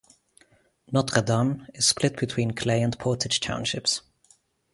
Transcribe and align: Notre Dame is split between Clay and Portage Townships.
Notre 0.91 1.21
Dame 1.21 1.67
is 1.75 1.85
split 1.85 2.17
between 2.17 2.55
Clay 2.55 2.81
and 2.81 2.97
Portage 2.97 3.39
Townships. 3.39 4.01